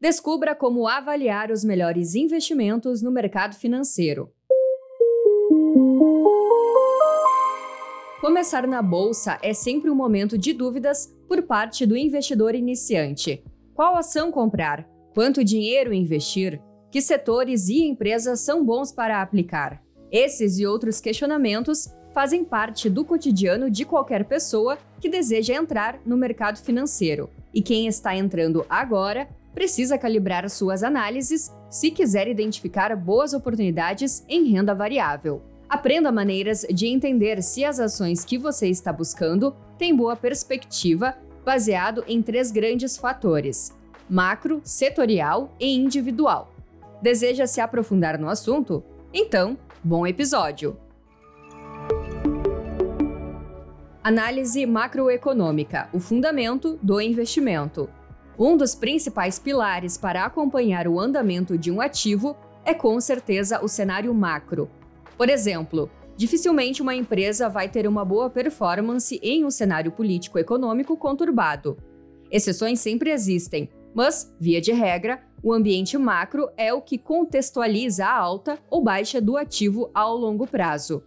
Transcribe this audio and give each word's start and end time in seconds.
Descubra 0.00 0.54
como 0.54 0.88
avaliar 0.88 1.50
os 1.50 1.62
melhores 1.62 2.14
investimentos 2.14 3.02
no 3.02 3.10
mercado 3.10 3.54
financeiro. 3.54 4.32
Começar 8.18 8.66
na 8.66 8.80
bolsa 8.80 9.38
é 9.42 9.52
sempre 9.52 9.90
um 9.90 9.94
momento 9.94 10.38
de 10.38 10.54
dúvidas 10.54 11.14
por 11.28 11.42
parte 11.42 11.84
do 11.84 11.94
investidor 11.98 12.54
iniciante. 12.54 13.44
Qual 13.74 13.94
ação 13.94 14.32
comprar? 14.32 14.88
Quanto 15.12 15.44
dinheiro 15.44 15.92
investir? 15.92 16.58
Que 16.90 17.02
setores 17.02 17.68
e 17.68 17.82
empresas 17.82 18.40
são 18.40 18.64
bons 18.64 18.90
para 18.90 19.20
aplicar? 19.20 19.82
Esses 20.10 20.58
e 20.58 20.66
outros 20.66 20.98
questionamentos 20.98 21.94
fazem 22.14 22.42
parte 22.42 22.88
do 22.88 23.04
cotidiano 23.04 23.70
de 23.70 23.84
qualquer 23.84 24.24
pessoa 24.24 24.78
que 24.98 25.10
deseja 25.10 25.54
entrar 25.54 26.00
no 26.06 26.16
mercado 26.16 26.58
financeiro. 26.58 27.28
E 27.52 27.60
quem 27.60 27.86
está 27.86 28.16
entrando 28.16 28.64
agora 28.66 29.28
precisa 29.54 29.98
calibrar 29.98 30.48
suas 30.48 30.82
análises 30.82 31.50
se 31.68 31.90
quiser 31.90 32.28
identificar 32.28 32.94
boas 32.96 33.32
oportunidades 33.32 34.24
em 34.28 34.50
renda 34.50 34.74
variável. 34.74 35.42
Aprenda 35.68 36.10
maneiras 36.10 36.66
de 36.68 36.88
entender 36.88 37.42
se 37.42 37.64
as 37.64 37.78
ações 37.78 38.24
que 38.24 38.36
você 38.36 38.68
está 38.68 38.92
buscando 38.92 39.54
têm 39.78 39.94
boa 39.94 40.16
perspectiva, 40.16 41.16
baseado 41.44 42.04
em 42.08 42.20
três 42.20 42.50
grandes 42.50 42.96
fatores: 42.96 43.72
macro, 44.08 44.60
setorial 44.64 45.54
e 45.60 45.74
individual. 45.74 46.52
Deseja 47.00 47.46
se 47.46 47.60
aprofundar 47.60 48.18
no 48.18 48.28
assunto? 48.28 48.82
Então, 49.14 49.56
bom 49.82 50.06
episódio! 50.06 50.76
Análise 54.02 54.66
macroeconômica 54.66 55.88
o 55.92 56.00
fundamento 56.00 56.78
do 56.82 57.00
investimento. 57.00 57.88
Um 58.42 58.56
dos 58.56 58.74
principais 58.74 59.38
pilares 59.38 59.98
para 59.98 60.24
acompanhar 60.24 60.88
o 60.88 60.98
andamento 60.98 61.58
de 61.58 61.70
um 61.70 61.78
ativo 61.78 62.34
é 62.64 62.72
com 62.72 62.98
certeza 62.98 63.62
o 63.62 63.68
cenário 63.68 64.14
macro. 64.14 64.70
Por 65.14 65.28
exemplo, 65.28 65.90
dificilmente 66.16 66.80
uma 66.80 66.94
empresa 66.94 67.50
vai 67.50 67.68
ter 67.68 67.86
uma 67.86 68.02
boa 68.02 68.30
performance 68.30 69.20
em 69.22 69.44
um 69.44 69.50
cenário 69.50 69.92
político-econômico 69.92 70.96
conturbado. 70.96 71.76
Exceções 72.30 72.80
sempre 72.80 73.10
existem, 73.10 73.68
mas, 73.92 74.34
via 74.40 74.58
de 74.58 74.72
regra, 74.72 75.20
o 75.42 75.52
ambiente 75.52 75.98
macro 75.98 76.48
é 76.56 76.72
o 76.72 76.80
que 76.80 76.96
contextualiza 76.96 78.06
a 78.06 78.16
alta 78.16 78.58
ou 78.70 78.82
baixa 78.82 79.20
do 79.20 79.36
ativo 79.36 79.90
ao 79.92 80.16
longo 80.16 80.46
prazo. 80.46 81.02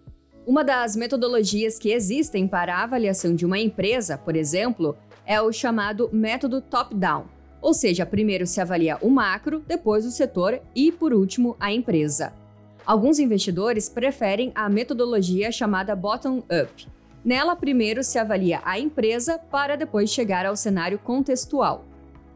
Uma 0.45 0.63
das 0.63 0.95
metodologias 0.95 1.79
que 1.79 1.93
existem 1.93 2.47
para 2.47 2.75
a 2.75 2.83
avaliação 2.83 3.33
de 3.33 3.43
uma 3.43 3.57
empresa, 3.57 4.19
por 4.19 4.35
exemplo, 4.35 4.95
é 5.25 5.41
o 5.41 5.51
chamado 5.51 6.09
método 6.11 6.61
top-down, 6.61 7.25
ou 7.63 7.73
seja, 7.73 8.05
primeiro 8.05 8.45
se 8.45 8.59
avalia 8.59 8.97
o 9.01 9.09
macro, 9.09 9.63
depois 9.65 10.05
o 10.05 10.11
setor 10.11 10.59
e, 10.75 10.91
por 10.91 11.13
último, 11.13 11.55
a 11.57 11.71
empresa. 11.71 12.33
Alguns 12.85 13.19
investidores 13.19 13.87
preferem 13.87 14.51
a 14.53 14.67
metodologia 14.67 15.49
chamada 15.49 15.95
bottom-up. 15.95 16.87
Nela, 17.23 17.55
primeiro 17.55 18.03
se 18.03 18.19
avalia 18.19 18.59
a 18.65 18.77
empresa 18.77 19.39
para 19.39 19.77
depois 19.77 20.09
chegar 20.09 20.45
ao 20.45 20.57
cenário 20.57 20.99
contextual. 20.99 21.85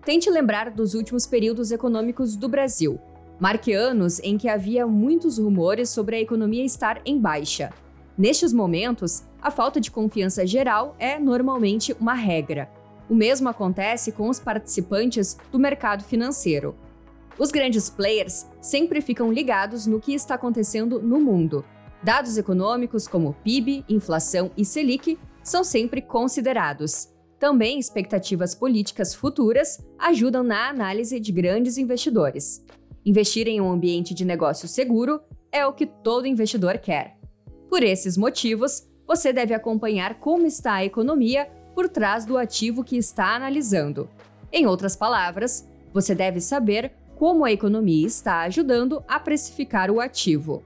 Tente 0.06 0.30
lembrar 0.30 0.72
dos 0.72 0.94
últimos 0.94 1.26
períodos 1.26 1.74
econômicos 1.74 2.38
do 2.38 2.48
Brasil. 2.48 2.98
Marque 3.38 3.74
anos 3.74 4.22
em 4.22 4.38
que 4.38 4.48
havia 4.48 4.88
muitos 4.88 5.38
rumores 5.38 5.90
sobre 5.90 6.16
a 6.16 6.22
economia 6.22 6.64
estar 6.64 7.02
em 7.06 7.20
baixa. 7.20 7.72
Nestes 8.18 8.54
momentos, 8.54 9.24
a 9.42 9.52
falta 9.52 9.82
de 9.82 9.92
confiança 9.92 10.48
geral 10.48 10.96
é 10.98 11.20
normalmente 11.20 11.94
uma 12.00 12.14
regra. 12.14 12.77
O 13.10 13.16
mesmo 13.16 13.48
acontece 13.48 14.12
com 14.12 14.30
os 14.30 14.40
participantes 14.40 15.38
do 15.52 15.58
mercado 15.58 16.04
financeiro. 16.04 16.76
Os 17.40 17.52
grandes 17.52 17.90
players 17.90 18.48
sempre 18.62 19.00
ficam 19.00 19.32
ligados 19.32 19.86
no 19.86 20.00
que 20.00 20.14
está 20.14 20.36
acontecendo 20.36 21.02
no 21.02 21.20
mundo. 21.20 21.64
Dados 22.04 22.38
econômicos 22.38 23.08
como 23.08 23.36
PIB, 23.44 23.86
inflação 23.88 24.52
e 24.58 24.66
Selic 24.66 25.18
são 25.44 25.64
sempre 25.64 26.02
considerados. 26.02 27.10
Também 27.40 27.80
expectativas 27.80 28.56
políticas 28.56 29.14
futuras 29.14 29.80
ajudam 30.00 30.44
na 30.44 30.70
análise 30.70 31.20
de 31.20 31.32
grandes 31.32 31.78
investidores. 31.78 32.66
Investir 33.06 33.48
em 33.48 33.62
um 33.62 33.72
ambiente 33.72 34.14
de 34.14 34.26
negócio 34.26 34.68
seguro 34.68 35.22
é 35.52 35.66
o 35.66 35.74
que 35.74 35.86
todo 35.86 36.28
investidor 36.28 36.80
quer. 36.80 37.18
Por 37.70 37.84
esses 37.84 38.18
motivos, 38.18 38.88
você 39.08 39.32
deve 39.32 39.54
acompanhar 39.54 40.16
como 40.20 40.46
está 40.46 40.74
a 40.74 40.86
economia 40.86 41.48
por 41.78 41.88
trás 41.88 42.26
do 42.26 42.40
ativo 42.40 42.84
que 42.84 42.98
está 42.98 43.36
analisando. 43.36 44.10
Em 44.52 44.66
outras 44.66 44.96
palavras, 44.96 45.70
você 45.94 46.16
deve 46.16 46.42
saber 46.42 46.92
como 47.16 47.46
a 47.46 47.52
economia 47.52 48.08
está 48.08 48.40
ajudando 48.42 49.04
a 49.08 49.20
precificar 49.20 49.92
o 49.92 50.02
ativo. 50.02 50.64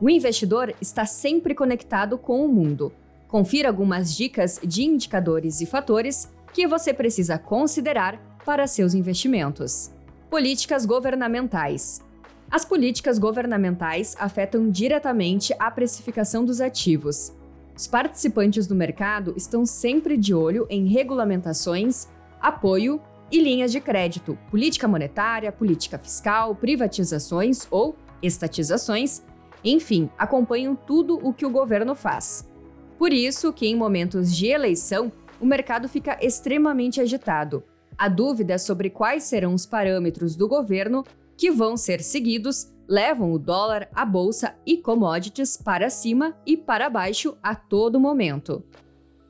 O 0.00 0.08
investidor 0.08 0.72
está 0.80 1.04
sempre 1.04 1.52
conectado 1.52 2.16
com 2.16 2.44
o 2.44 2.48
mundo. 2.48 2.92
Confira 3.26 3.70
algumas 3.70 4.14
dicas 4.14 4.60
de 4.62 4.84
indicadores 4.84 5.60
e 5.60 5.66
fatores 5.66 6.30
que 6.52 6.64
você 6.64 6.94
precisa 6.94 7.36
considerar 7.38 8.20
para 8.44 8.68
seus 8.68 8.94
investimentos. 8.94 9.90
Políticas 10.30 10.86
governamentais. 10.86 12.00
As 12.48 12.64
políticas 12.64 13.18
governamentais 13.18 14.14
afetam 14.16 14.70
diretamente 14.70 15.52
a 15.58 15.72
precificação 15.72 16.44
dos 16.44 16.60
ativos. 16.60 17.32
Os 17.76 17.86
participantes 17.86 18.66
do 18.66 18.74
mercado 18.74 19.32
estão 19.36 19.64
sempre 19.64 20.16
de 20.16 20.34
olho 20.34 20.66
em 20.68 20.86
regulamentações, 20.86 22.08
apoio 22.40 23.00
e 23.30 23.40
linhas 23.40 23.72
de 23.72 23.80
crédito, 23.80 24.38
política 24.50 24.86
monetária, 24.86 25.50
política 25.50 25.98
fiscal, 25.98 26.54
privatizações 26.54 27.66
ou 27.70 27.96
estatizações, 28.22 29.22
enfim, 29.64 30.10
acompanham 30.18 30.76
tudo 30.76 31.18
o 31.26 31.32
que 31.32 31.46
o 31.46 31.50
governo 31.50 31.94
faz. 31.94 32.48
Por 32.98 33.12
isso 33.12 33.52
que 33.52 33.66
em 33.66 33.74
momentos 33.74 34.34
de 34.34 34.46
eleição, 34.46 35.10
o 35.40 35.46
mercado 35.46 35.88
fica 35.88 36.18
extremamente 36.20 37.00
agitado. 37.00 37.64
A 37.96 38.08
dúvida 38.08 38.58
sobre 38.58 38.90
quais 38.90 39.24
serão 39.24 39.54
os 39.54 39.66
parâmetros 39.66 40.36
do 40.36 40.46
governo 40.46 41.04
que 41.36 41.50
vão 41.50 41.76
ser 41.76 42.00
seguidos 42.02 42.71
levam 42.92 43.32
o 43.32 43.38
dólar, 43.38 43.88
a 43.94 44.04
bolsa 44.04 44.54
e 44.66 44.76
commodities 44.76 45.56
para 45.56 45.88
cima 45.88 46.36
e 46.44 46.58
para 46.58 46.90
baixo 46.90 47.38
a 47.42 47.54
todo 47.54 47.98
momento. 47.98 48.62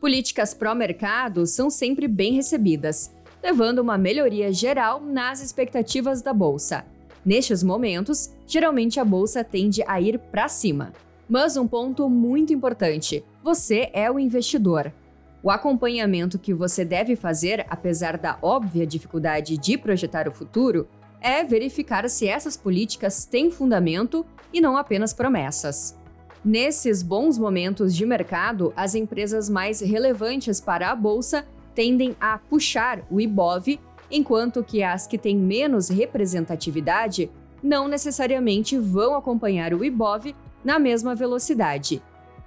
Políticas 0.00 0.53
pró-mercado 0.53 1.47
são 1.47 1.71
sempre 1.71 2.09
bem 2.09 2.33
recebidas, 2.33 3.15
levando 3.41 3.78
uma 3.78 3.97
melhoria 3.97 4.53
geral 4.53 5.00
nas 5.00 5.41
expectativas 5.41 6.21
da 6.21 6.34
bolsa. 6.34 6.84
Nestes 7.25 7.62
momentos, 7.62 8.34
geralmente 8.49 8.99
a 8.99 9.05
bolsa 9.05 9.45
tende 9.45 9.81
a 9.87 10.00
ir 10.00 10.19
para 10.19 10.49
cima. 10.49 10.93
Mas 11.29 11.56
um 11.56 11.69
ponto 11.69 12.11
muito 12.11 12.53
importante: 12.53 13.25
você 13.44 13.91
é 13.93 14.11
o 14.11 14.19
investidor. 14.19 14.93
O 15.41 15.53
acompanhamento 15.53 16.37
que 16.37 16.53
você 16.53 16.84
deve 16.84 17.15
fazer, 17.15 17.65
apesar 17.71 18.19
da 18.19 18.37
óbvia 18.43 18.84
dificuldade 18.84 19.56
de 19.56 19.79
projetar 19.79 20.27
o 20.27 20.33
futuro, 20.33 20.89
é 21.22 21.44
verificar 21.44 22.09
se 22.10 22.27
essas 22.27 22.56
políticas 22.56 23.25
têm 23.25 23.50
fundamento 23.50 24.27
e 24.53 24.60
não 24.60 24.77
apenas 24.77 25.12
promessas. 25.12 25.97
Nesses 26.44 27.03
bons 27.03 27.38
momentos 27.38 27.94
de 27.94 28.05
mercado, 28.05 28.72
as 28.77 28.97
empresas 28.97 29.49
mais 29.49 29.81
relevantes 29.81 30.61
para 30.61 30.91
a 30.91 30.97
bolsa 30.97 31.47
tendem 31.75 32.16
a 32.21 32.37
puxar 32.37 33.03
o 33.11 33.21
IBOV, 33.21 33.78
enquanto 34.11 34.65
que 34.65 34.82
as 34.82 35.06
que 35.06 35.16
têm 35.16 35.37
menos 35.37 35.88
representatividade 35.88 37.31
não 37.62 37.87
necessariamente 37.87 38.77
vão 38.77 39.15
acompanhar 39.15 39.72
o 39.72 39.84
IBOV 39.84 40.34
na 40.65 40.78
mesma 40.78 41.15
velocidade. 41.15 42.03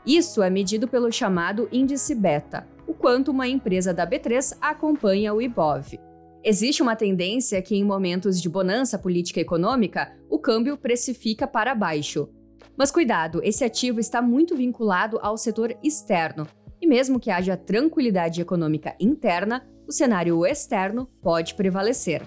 Isso 0.06 0.44
é 0.44 0.50
medido 0.50 0.88
pelo 0.88 1.12
chamado 1.12 1.70
índice 1.72 2.14
beta, 2.14 2.68
o 2.86 2.94
quanto 2.94 3.32
uma 3.32 3.48
empresa 3.48 3.94
da 3.94 4.06
B3 4.06 4.58
acompanha 4.62 5.34
o 5.34 5.42
IBOV. 5.42 6.00
Existe 6.48 6.84
uma 6.84 6.96
tendência 6.96 7.60
que, 7.60 7.76
em 7.76 7.84
momentos 7.84 8.40
de 8.40 8.48
bonança 8.48 9.00
política 9.00 9.40
e 9.40 9.42
econômica, 9.42 10.16
o 10.30 10.38
câmbio 10.38 10.78
precifica 10.78 11.48
para 11.48 11.74
baixo. 11.74 12.30
Mas 12.78 12.92
cuidado, 12.92 13.42
esse 13.44 13.64
ativo 13.64 14.00
está 14.00 14.22
muito 14.22 14.56
vinculado 14.56 15.18
ao 15.24 15.40
setor 15.40 15.76
externo, 15.82 16.48
e 16.80 16.86
mesmo 16.86 17.20
que 17.20 17.32
haja 17.32 17.58
tranquilidade 17.58 18.42
econômica 18.42 18.96
interna, 19.00 19.68
o 19.88 19.92
cenário 19.92 20.46
externo 20.46 21.10
pode 21.20 21.56
prevalecer. 21.56 22.22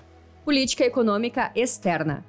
Política 0.45 0.85
econômica 0.85 1.53
externa: 1.55 2.25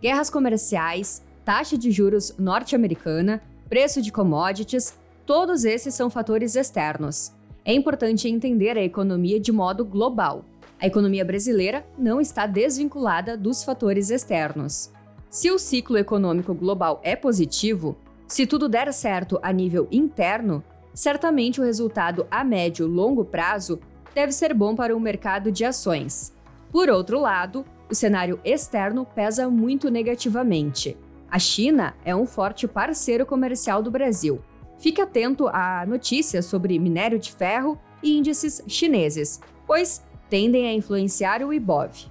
guerras 0.00 0.30
comerciais, 0.30 1.22
taxa 1.44 1.76
de 1.76 1.90
juros 1.90 2.34
norte-americana, 2.38 3.42
preço 3.68 4.00
de 4.00 4.10
commodities, 4.10 4.98
todos 5.26 5.66
esses 5.66 5.94
são 5.94 6.08
fatores 6.08 6.56
externos. 6.56 7.34
É 7.66 7.74
importante 7.74 8.28
entender 8.28 8.78
a 8.78 8.82
economia 8.82 9.38
de 9.38 9.52
modo 9.52 9.84
global. 9.84 10.46
A 10.84 10.86
economia 10.86 11.24
brasileira 11.24 11.82
não 11.96 12.20
está 12.20 12.44
desvinculada 12.44 13.38
dos 13.38 13.64
fatores 13.64 14.10
externos. 14.10 14.92
Se 15.30 15.50
o 15.50 15.58
ciclo 15.58 15.96
econômico 15.96 16.52
global 16.52 17.00
é 17.02 17.16
positivo, 17.16 17.96
se 18.28 18.46
tudo 18.46 18.68
der 18.68 18.92
certo 18.92 19.40
a 19.42 19.50
nível 19.50 19.88
interno, 19.90 20.62
certamente 20.92 21.58
o 21.58 21.64
resultado 21.64 22.26
a 22.30 22.44
médio 22.44 22.86
e 22.86 22.90
longo 22.90 23.24
prazo 23.24 23.80
deve 24.14 24.30
ser 24.30 24.52
bom 24.52 24.76
para 24.76 24.94
o 24.94 25.00
mercado 25.00 25.50
de 25.50 25.64
ações. 25.64 26.34
Por 26.70 26.90
outro 26.90 27.18
lado, 27.18 27.64
o 27.90 27.94
cenário 27.94 28.38
externo 28.44 29.06
pesa 29.06 29.48
muito 29.48 29.90
negativamente. 29.90 30.98
A 31.30 31.38
China 31.38 31.94
é 32.04 32.14
um 32.14 32.26
forte 32.26 32.68
parceiro 32.68 33.24
comercial 33.24 33.82
do 33.82 33.90
Brasil. 33.90 34.38
Fique 34.78 35.00
atento 35.00 35.48
a 35.48 35.86
notícias 35.86 36.44
sobre 36.44 36.78
minério 36.78 37.18
de 37.18 37.32
ferro 37.32 37.80
e 38.02 38.18
índices 38.18 38.62
chineses, 38.68 39.40
pois 39.66 40.02
tendem 40.28 40.66
a 40.66 40.74
influenciar 40.74 41.42
o 41.42 41.52
IBOV. 41.52 42.06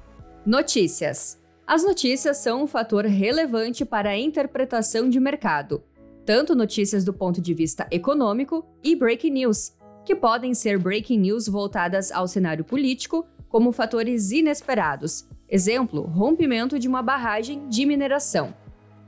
Notícias: 0.46 1.40
As 1.66 1.84
notícias 1.84 2.38
são 2.38 2.64
um 2.64 2.68
fator 2.68 3.06
relevante 3.06 3.86
para 3.86 4.10
a 4.10 4.18
interpretação 4.18 5.10
de 5.10 5.20
mercado, 5.20 5.84
tanto 6.26 6.56
notícias 6.56 7.04
do 7.04 7.14
ponto 7.14 7.42
de 7.42 7.54
vista 7.54 7.88
econômico 7.92 8.66
e 8.84 8.96
breaking 8.96 9.32
news, 9.32 9.74
que 10.06 10.16
podem 10.16 10.54
ser 10.54 10.78
breaking 10.78 11.20
news 11.20 11.48
voltadas 11.48 12.12
ao 12.12 12.28
cenário 12.28 12.64
político, 12.64 13.26
como 13.50 13.72
fatores 13.72 14.32
inesperados, 14.32 15.28
exemplo, 15.48 16.02
rompimento 16.02 16.80
de 16.80 16.88
uma 16.88 17.02
barragem 17.02 17.68
de 17.70 17.86
mineração. 17.86 18.54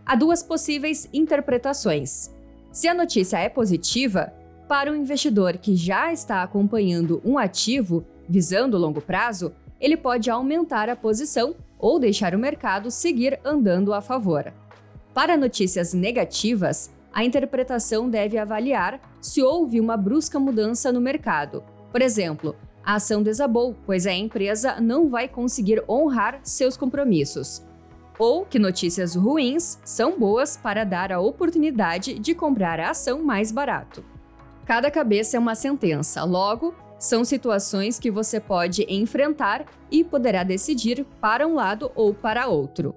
Há 0.06 0.16
duas 0.16 0.44
possíveis 0.44 1.10
interpretações. 1.12 2.32
Se 2.72 2.88
a 2.88 2.94
notícia 2.94 3.38
é 3.38 3.50
positiva, 3.50 4.32
para 4.68 4.92
o 4.92 4.96
investidor 4.96 5.58
que 5.58 5.76
já 5.76 6.12
está 6.12 6.44
acompanhando 6.44 7.22
um 7.24 7.38
ativo 7.38 8.06
visando 8.28 8.78
o 8.78 8.80
longo 8.80 9.02
prazo, 9.02 9.54
ele 9.80 9.98
pode 9.98 10.30
aumentar 10.30 10.90
a 10.90 10.96
posição 10.96 11.56
ou 11.78 12.00
deixar 12.00 12.34
o 12.34 12.40
mercado 12.40 12.90
seguir 12.90 13.40
andando 13.44 13.94
a 13.94 14.02
favor. 14.02 14.52
Para 15.14 15.38
notícias 15.38 15.94
negativas, 15.94 16.92
a 17.14 17.24
interpretação 17.24 18.10
deve 18.10 18.38
avaliar 18.38 19.00
se 19.22 19.42
houve 19.42 19.80
uma 19.80 19.96
brusca 19.96 20.40
mudança 20.40 20.92
no 20.92 21.00
mercado. 21.00 21.64
Por 21.92 22.02
exemplo, 22.02 22.56
a 22.84 22.96
ação 22.96 23.24
desabou, 23.24 23.76
pois 23.86 24.06
a 24.06 24.14
empresa 24.14 24.80
não 24.82 25.10
vai 25.10 25.28
conseguir 25.28 25.82
honrar 25.90 26.40
seus 26.44 26.76
compromissos. 26.76 27.64
Ou 28.20 28.46
que 28.46 28.60
notícias 28.60 29.16
ruins 29.16 29.80
são 29.84 30.20
boas 30.20 30.58
para 30.58 30.84
dar 30.84 31.12
a 31.12 31.20
oportunidade 31.20 32.20
de 32.20 32.36
comprar 32.36 32.80
a 32.80 32.92
ação 32.92 33.24
mais 33.24 33.52
barato. 33.52 34.04
Cada 34.66 34.92
cabeça 34.92 35.38
é 35.38 35.40
uma 35.40 35.56
sentença, 35.56 36.24
logo, 36.24 36.76
são 37.06 37.24
situações 37.24 38.00
que 38.00 38.10
você 38.10 38.40
pode 38.40 38.84
enfrentar 38.90 39.66
e 39.92 40.04
poderá 40.04 40.44
decidir 40.44 41.06
para 41.22 41.48
um 41.48 41.54
lado 41.54 41.92
ou 41.94 42.16
para 42.16 42.48
outro. 42.48 42.96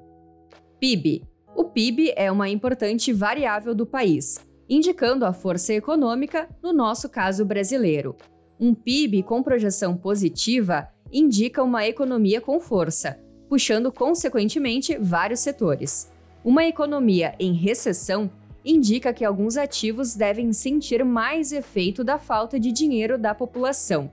PIB. 0.81 1.25
O 1.55 1.65
PIB 1.65 2.15
é 2.17 2.33
uma 2.33 2.49
importante 2.49 3.13
variável 3.13 3.75
do 3.75 3.85
país, 3.85 4.39
indicando 4.67 5.27
a 5.27 5.33
força 5.35 5.75
econômica, 5.75 6.49
no 6.63 6.73
nosso 6.73 7.09
caso 7.11 7.45
brasileiro. 7.45 8.17
Um 8.59 8.73
PIB 8.73 9.25
com 9.25 9.43
projeção 9.43 9.95
positiva 9.95 10.89
indica 11.13 11.63
uma 11.63 11.87
economia 11.87 12.41
com 12.41 12.59
força, 12.59 13.21
puxando 13.47 13.93
consequentemente 13.93 14.97
vários 14.97 15.41
setores. 15.41 16.11
Uma 16.43 16.65
economia 16.65 17.35
em 17.39 17.53
recessão 17.53 18.31
indica 18.71 19.15
que 19.15 19.25
alguns 19.25 19.57
ativos 19.57 20.15
devem 20.15 20.53
sentir 20.53 21.03
mais 21.05 21.53
efeito 21.53 22.05
da 22.05 22.19
falta 22.19 22.61
de 22.61 22.71
dinheiro 22.71 23.17
da 23.17 23.35
população. 23.35 24.11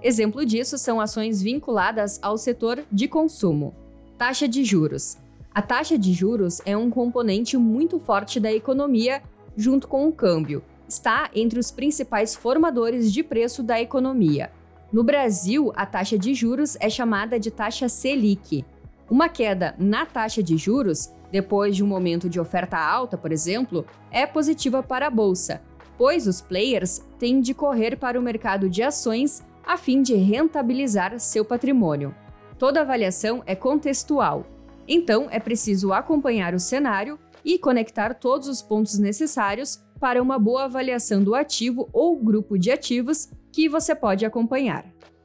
Exemplo 0.00 0.46
disso 0.46 0.78
são 0.78 1.00
ações 1.00 1.42
vinculadas 1.42 2.20
ao 2.22 2.38
setor 2.38 2.84
de 2.92 3.08
consumo. 3.08 3.74
Taxa 4.16 4.46
de 4.46 4.62
juros. 4.62 5.18
A 5.52 5.60
taxa 5.60 5.98
de 5.98 6.12
juros 6.12 6.60
é 6.64 6.76
um 6.76 6.88
componente 6.88 7.56
muito 7.56 7.98
forte 7.98 8.38
da 8.38 8.52
economia, 8.52 9.22
junto 9.56 9.88
com 9.88 10.06
o 10.06 10.12
câmbio. 10.12 10.62
Está 10.88 11.28
entre 11.34 11.58
os 11.58 11.72
principais 11.72 12.36
formadores 12.36 13.12
de 13.12 13.24
preço 13.24 13.62
da 13.62 13.80
economia. 13.80 14.52
No 14.92 15.02
Brasil, 15.02 15.72
a 15.74 15.84
taxa 15.84 16.16
de 16.16 16.32
juros 16.32 16.76
é 16.78 16.88
chamada 16.88 17.40
de 17.40 17.50
taxa 17.50 17.88
Selic. 17.88 18.64
Uma 19.10 19.28
queda 19.28 19.74
na 19.78 20.06
taxa 20.06 20.42
de 20.42 20.56
juros 20.56 21.10
depois 21.30 21.74
de 21.74 21.82
um 21.82 21.86
momento 21.86 22.28
de 22.28 22.40
oferta 22.40 22.78
alta, 22.78 23.16
por 23.16 23.32
exemplo, 23.32 23.84
é 24.10 24.26
positiva 24.26 24.82
para 24.82 25.06
a 25.06 25.10
bolsa, 25.10 25.62
pois 25.98 26.26
os 26.26 26.40
players 26.40 27.02
têm 27.18 27.40
de 27.40 27.54
correr 27.54 27.96
para 27.96 28.18
o 28.18 28.22
mercado 28.22 28.68
de 28.68 28.82
ações 28.82 29.42
a 29.64 29.76
fim 29.76 30.02
de 30.02 30.14
rentabilizar 30.14 31.18
seu 31.18 31.44
patrimônio. 31.44 32.14
Toda 32.58 32.80
avaliação 32.80 33.42
é 33.46 33.54
contextual, 33.54 34.46
então 34.86 35.28
é 35.30 35.40
preciso 35.40 35.92
acompanhar 35.92 36.54
o 36.54 36.60
cenário 36.60 37.18
e 37.44 37.58
conectar 37.58 38.14
todos 38.14 38.48
os 38.48 38.62
pontos 38.62 38.98
necessários 38.98 39.82
para 40.00 40.22
uma 40.22 40.38
boa 40.38 40.64
avaliação 40.64 41.22
do 41.22 41.34
ativo 41.34 41.88
ou 41.92 42.16
grupo 42.16 42.58
de 42.58 42.70
ativos 42.70 43.30
que 43.52 43.68
você 43.68 43.94
pode 43.94 44.24
acompanhar. 44.24 44.84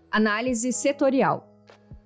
Análise 0.09 0.71
setorial. 0.71 1.50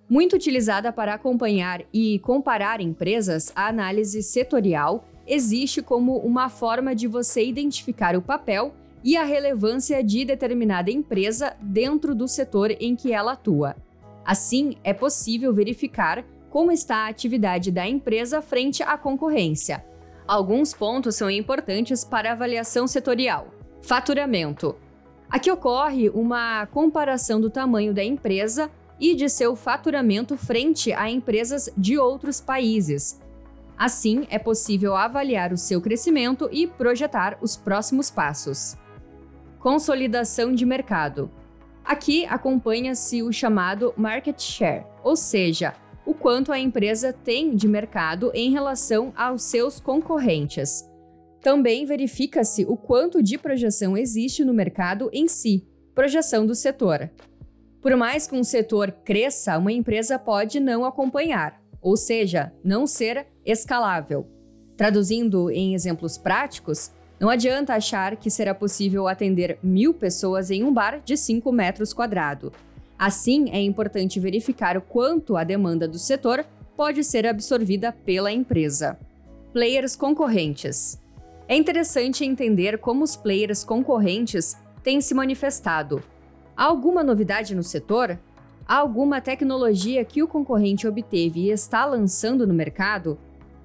Muito 0.07 0.35
utilizada 0.35 0.93
para 0.93 1.15
acompanhar 1.15 1.81
e 1.91 2.19
comparar 2.19 2.79
empresas, 2.79 3.51
a 3.55 3.67
análise 3.67 4.21
setorial 4.21 5.03
existe 5.25 5.81
como 5.81 6.17
uma 6.17 6.47
forma 6.47 6.93
de 6.93 7.07
você 7.07 7.43
identificar 7.43 8.15
o 8.15 8.21
papel 8.21 8.75
e 9.03 9.17
a 9.17 9.23
relevância 9.23 10.03
de 10.03 10.23
determinada 10.23 10.91
empresa 10.91 11.55
dentro 11.59 12.13
do 12.13 12.27
setor 12.27 12.71
em 12.79 12.95
que 12.95 13.11
ela 13.11 13.31
atua. 13.31 13.75
Assim, 14.23 14.75
é 14.83 14.93
possível 14.93 15.51
verificar 15.51 16.23
como 16.51 16.71
está 16.71 16.97
a 16.97 17.07
atividade 17.07 17.71
da 17.71 17.87
empresa 17.87 18.43
frente 18.43 18.83
à 18.83 18.97
concorrência. 18.97 19.83
Alguns 20.27 20.73
pontos 20.73 21.15
são 21.15 21.29
importantes 21.29 22.03
para 22.03 22.31
avaliação 22.31 22.87
setorial. 22.87 23.47
Faturamento. 23.81 24.75
Aqui 25.29 25.49
ocorre 25.51 26.09
uma 26.09 26.67
comparação 26.67 27.41
do 27.41 27.49
tamanho 27.49 27.93
da 27.93 28.03
empresa 28.03 28.69
e 28.99 29.15
de 29.15 29.29
seu 29.29 29.55
faturamento 29.55 30.37
frente 30.37 30.93
a 30.93 31.09
empresas 31.09 31.69
de 31.77 31.97
outros 31.97 32.39
países. 32.39 33.19
Assim, 33.77 34.25
é 34.29 34.39
possível 34.39 34.95
avaliar 34.95 35.51
o 35.51 35.57
seu 35.57 35.81
crescimento 35.81 36.49
e 36.51 36.65
projetar 36.65 37.37
os 37.41 37.57
próximos 37.57 38.09
passos. 38.09 38.77
Consolidação 39.59 40.53
de 40.53 40.65
mercado. 40.65 41.29
Aqui 41.83 42.25
acompanha-se 42.25 43.21
o 43.21 43.31
chamado 43.31 43.93
market 43.97 44.41
share, 44.41 44.85
ou 45.03 45.15
seja, 45.15 45.73
o 46.05 46.13
quanto 46.13 46.51
a 46.51 46.59
empresa 46.59 47.11
tem 47.11 47.55
de 47.55 47.67
mercado 47.67 48.31
em 48.33 48.51
relação 48.51 49.11
aos 49.15 49.43
seus 49.43 49.79
concorrentes. 49.79 50.89
Também 51.41 51.85
verifica-se 51.85 52.65
o 52.65 52.77
quanto 52.77 53.21
de 53.21 53.37
projeção 53.37 53.97
existe 53.97 54.43
no 54.43 54.53
mercado 54.53 55.09
em 55.11 55.27
si, 55.27 55.67
projeção 55.93 56.45
do 56.45 56.55
setor. 56.55 57.09
Por 57.85 57.95
mais 57.95 58.25
que 58.25 58.35
um 58.35 58.43
setor 58.43 58.91
cresça, 58.91 59.59
uma 59.59 59.71
empresa 59.71 60.17
pode 60.17 60.59
não 60.59 60.83
acompanhar, 60.85 61.61
ou 61.79 61.95
seja, 61.95 62.51
não 62.63 62.87
ser 62.87 63.27
escalável. 63.45 64.25
Traduzindo 64.75 65.51
em 65.51 65.75
exemplos 65.75 66.17
práticos, 66.17 66.89
não 67.19 67.29
adianta 67.29 67.75
achar 67.75 68.15
que 68.15 68.31
será 68.31 68.55
possível 68.55 69.07
atender 69.07 69.59
mil 69.61 69.93
pessoas 69.93 70.49
em 70.49 70.63
um 70.63 70.73
bar 70.73 70.99
de 71.05 71.15
5 71.15 71.51
metros 71.51 71.93
quadrados. 71.93 72.51
Assim, 72.97 73.51
é 73.51 73.61
importante 73.61 74.19
verificar 74.19 74.75
o 74.75 74.81
quanto 74.81 75.37
a 75.37 75.43
demanda 75.43 75.87
do 75.87 75.99
setor 75.99 76.43
pode 76.75 77.03
ser 77.03 77.27
absorvida 77.27 77.91
pela 77.91 78.31
empresa. 78.31 78.97
Players 79.53 79.95
concorrentes. 79.95 80.99
É 81.47 81.55
interessante 81.55 82.25
entender 82.25 82.79
como 82.79 83.03
os 83.03 83.15
players 83.15 83.63
concorrentes 83.63 84.57
têm 84.81 84.99
se 84.99 85.13
manifestado. 85.13 86.01
Há 86.57 86.63
alguma 86.63 87.03
novidade 87.03 87.53
no 87.53 87.63
setor? 87.63 88.17
Há 88.65 88.77
alguma 88.77 89.19
tecnologia 89.19 90.05
que 90.05 90.23
o 90.23 90.27
concorrente 90.27 90.87
obteve 90.87 91.41
e 91.41 91.51
está 91.51 91.83
lançando 91.83 92.47
no 92.47 92.53
mercado? 92.53 93.17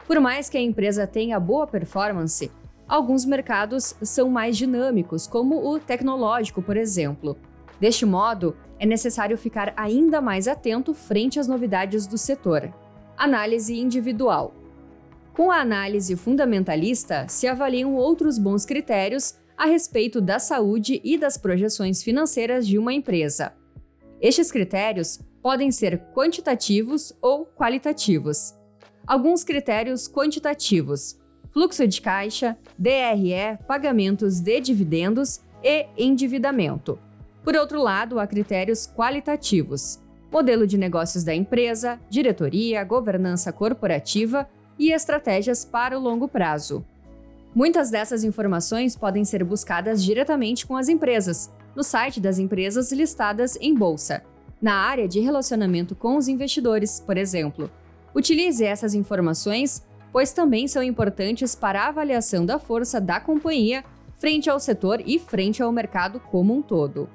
Por 0.09 0.19
mais 0.19 0.51
que 0.51 0.59
a 0.59 0.61
empresa 0.61 1.07
tenha 1.07 1.39
boa 1.39 1.69
performance, 1.69 2.51
alguns 2.89 3.25
mercados 3.25 3.95
são 4.03 4.29
mais 4.29 4.57
dinâmicos, 4.57 5.29
como 5.29 5.71
o 5.71 5.79
tecnológico, 5.79 6.61
por 6.61 6.77
exemplo. 6.77 7.37
Deste 7.79 8.05
modo, 8.05 8.57
é 8.77 8.85
necessário 8.85 9.39
ficar 9.39 9.73
ainda 9.77 10.21
mais 10.21 10.49
atento 10.49 10.93
frente 10.93 11.39
às 11.39 11.47
novidades 11.47 12.09
do 12.09 12.19
setor. 12.19 12.75
Análise 13.17 13.79
individual. 13.79 14.53
Com 15.33 15.53
a 15.53 15.61
análise 15.61 16.17
fundamentalista, 16.17 17.25
se 17.29 17.47
avaliam 17.47 17.95
outros 17.95 18.37
bons 18.37 18.67
critérios 18.67 19.37
a 19.61 19.67
respeito 19.67 20.23
da 20.23 20.39
saúde 20.39 21.03
e 21.05 21.19
das 21.19 21.37
projeções 21.37 22.03
financeiras 22.03 22.67
de 22.67 22.79
uma 22.79 22.95
empresa. 22.95 23.53
Estes 24.19 24.51
critérios 24.51 25.21
podem 25.43 25.71
ser 25.71 25.99
quantitativos 26.15 27.13
ou 27.21 27.45
qualitativos. 27.45 28.55
Alguns 29.07 29.45
critérios 29.45 30.09
quantitativos: 30.09 31.21
fluxo 31.53 31.87
de 31.87 32.01
caixa, 32.01 32.57
DRE, 32.79 33.59
pagamentos 33.69 34.41
de 34.41 34.61
dividendos 34.61 35.43
e 35.63 35.87
endividamento. 35.95 36.99
Por 37.45 37.55
outro 37.55 37.83
lado, 37.83 38.19
há 38.19 38.27
critérios 38.27 38.87
qualitativos: 38.87 40.01
modelo 40.33 40.67
de 40.67 40.79
negócios 40.79 41.23
da 41.23 41.35
empresa, 41.35 42.01
diretoria, 42.09 42.83
governança 42.83 43.53
corporativa 43.53 44.49
e 44.79 44.91
estratégias 44.91 45.67
para 45.67 45.99
o 45.99 46.03
longo 46.03 46.27
prazo. 46.27 46.83
Muitas 47.55 47.91
dessas 47.91 48.23
informações 48.23 48.95
podem 48.97 49.25
ser 49.25 49.43
buscadas 49.43 50.05
diretamente 50.05 50.65
com 50.65 50.77
as 50.77 50.89
empresas, 50.89 51.51
no 51.75 51.83
site 51.83 52.21
das 52.21 52.39
empresas 52.39 52.93
listadas 52.93 53.57
em 53.61 53.75
bolsa, 53.75 54.23
na 54.63 54.75
área 54.75 55.09
de 55.09 55.19
relacionamento 55.19 55.97
com 55.97 56.17
os 56.17 56.29
investidores, 56.29 57.01
por 57.01 57.17
exemplo. 57.17 57.69
Utilize 58.15 58.65
essas 58.65 58.95
informações, 58.95 59.85
pois 60.13 60.33
também 60.33 60.69
são 60.69 60.81
importantes 60.83 61.57
para 61.57 61.83
a 61.83 61.89
avaliação 61.89 62.47
da 62.47 62.59
força 62.59 63.01
da 63.01 63.19
companhia 63.19 63.85
frente 64.17 64.49
ao 64.49 64.61
setor 64.61 65.03
e 65.05 65.19
frente 65.19 65.61
ao 65.61 65.73
mercado 65.73 66.21
como 66.21 66.55
um 66.55 66.63
todo. 66.63 67.09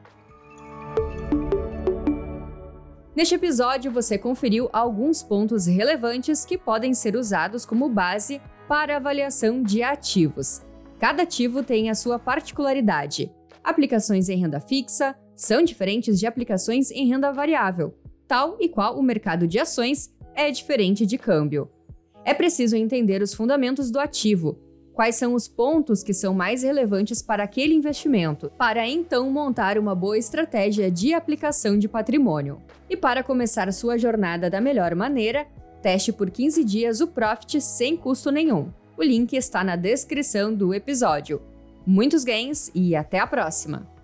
Neste 3.15 3.36
episódio, 3.36 3.89
você 3.89 4.18
conferiu 4.18 4.70
alguns 4.74 5.24
pontos 5.24 5.65
relevantes 5.65 6.44
que 6.44 6.58
podem 6.58 6.94
ser 6.94 7.15
usados 7.15 7.65
como 7.65 7.88
base 7.88 8.42
para 8.68 8.98
avaliação 8.98 9.62
de 9.62 9.84
ativos. 9.84 10.62
Cada 11.00 11.24
ativo 11.24 11.64
tem 11.64 11.90
a 11.90 11.96
sua 11.96 12.18
particularidade. 12.18 13.32
Aplicações 13.64 14.30
em 14.30 14.38
renda 14.38 14.60
fixa 14.60 15.16
são 15.36 15.64
diferentes 15.64 16.20
de 16.20 16.26
aplicações 16.26 16.92
em 16.92 17.08
renda 17.08 17.32
variável, 17.32 17.94
tal 18.28 18.58
e 18.60 18.70
qual 18.70 18.98
o 18.98 19.04
mercado 19.04 19.48
de 19.48 19.60
ações 19.60 20.14
é 20.34 20.50
diferente 20.50 21.06
de 21.06 21.18
câmbio. 21.18 21.70
É 22.24 22.34
preciso 22.34 22.76
entender 22.76 23.22
os 23.22 23.34
fundamentos 23.34 23.92
do 23.92 24.00
ativo, 24.00 24.58
quais 24.94 25.16
são 25.16 25.34
os 25.34 25.48
pontos 25.48 26.02
que 26.02 26.14
são 26.14 26.34
mais 26.34 26.64
relevantes 26.64 27.22
para 27.22 27.44
aquele 27.44 27.74
investimento, 27.74 28.50
para 28.58 28.88
então 28.88 29.30
montar 29.30 29.78
uma 29.78 29.94
boa 29.94 30.18
estratégia 30.18 30.90
de 30.90 31.14
aplicação 31.14 31.78
de 31.78 31.88
patrimônio. 31.88 32.62
E 32.90 32.96
para 32.96 33.22
começar 33.22 33.72
sua 33.74 33.98
jornada 33.98 34.50
da 34.50 34.62
melhor 34.62 34.96
maneira, 34.96 35.46
teste 35.86 36.12
por 36.12 36.32
15 36.32 36.63
dias 36.63 37.00
o 37.00 37.06
Profit 37.06 37.62
sem 37.62 37.96
custo 37.96 38.32
nenhum. 38.32 38.74
O 38.98 39.04
link 39.04 39.34
está 39.34 39.63
na 39.63 39.75
descrição 39.75 40.51
do 40.51 40.74
episódio. 40.74 41.39
Muitos 41.86 42.24
ganhos 42.24 42.72
e 42.74 42.96
até 42.96 43.20
a 43.20 43.27
próxima! 43.27 43.95